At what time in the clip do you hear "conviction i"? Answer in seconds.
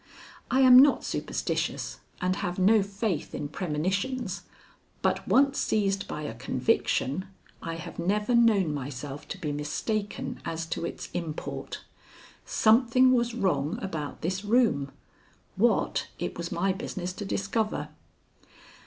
6.33-7.75